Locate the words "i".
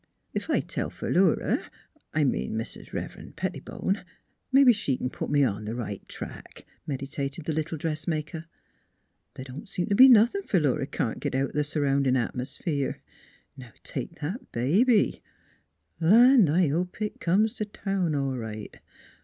0.49-0.61, 2.11-2.23, 16.49-16.69